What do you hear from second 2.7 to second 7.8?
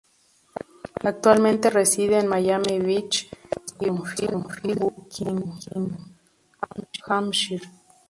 Beach y Beaconsfield, Buckinghamshire.